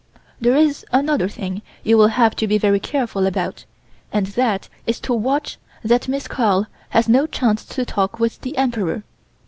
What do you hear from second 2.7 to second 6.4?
careful about, and that is to watch that Miss